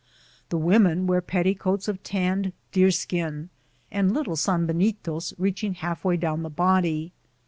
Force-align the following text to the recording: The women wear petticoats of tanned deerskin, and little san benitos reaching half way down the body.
The 0.49 0.57
women 0.57 1.05
wear 1.05 1.21
petticoats 1.21 1.87
of 1.87 2.01
tanned 2.01 2.53
deerskin, 2.71 3.49
and 3.91 4.11
little 4.11 4.35
san 4.35 4.65
benitos 4.65 5.31
reaching 5.37 5.75
half 5.75 6.03
way 6.03 6.17
down 6.17 6.41
the 6.41 6.49
body. 6.49 7.13